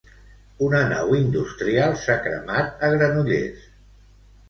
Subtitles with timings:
[0.67, 3.73] Una nau industrial s'ha cremat a Granollers.